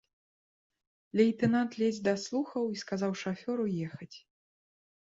Лейтэнант 1.21 1.71
ледзь 1.83 2.01
даслухаў 2.09 2.63
і 2.73 2.83
сказаў 2.87 3.11
шафёру 3.25 3.63
ехаць. 3.91 4.15